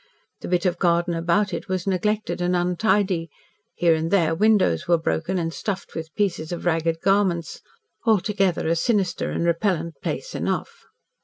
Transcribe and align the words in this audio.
The 0.39 0.47
bit 0.47 0.65
of 0.65 0.79
garden 0.79 1.13
about 1.13 1.53
it 1.53 1.67
was 1.67 1.85
neglected 1.85 2.41
and 2.41 2.55
untidy, 2.55 3.29
here 3.75 3.93
and 3.93 4.09
there 4.09 4.33
windows 4.33 4.87
were 4.87 4.97
broken, 4.97 5.37
and 5.37 5.53
stuffed 5.53 5.93
with 5.93 6.11
pieces 6.15 6.51
of 6.51 6.65
ragged 6.65 7.01
garments. 7.01 7.61
Altogether 8.03 8.67
a 8.67 8.75
sinister 8.75 9.29
and 9.29 9.45
repellent 9.45 10.01
place 10.01 10.33
enough. 10.33 10.87